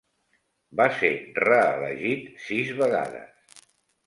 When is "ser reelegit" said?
1.01-2.25